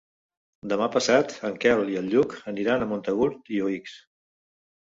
Demà 0.71 0.87
passat 0.95 1.35
en 1.49 1.59
Quel 1.65 1.93
i 1.97 1.99
en 2.01 2.09
Lluc 2.15 2.35
aniran 2.53 2.87
a 2.87 2.91
Montagut 2.95 3.55
i 3.59 3.61
Oix. 3.71 3.95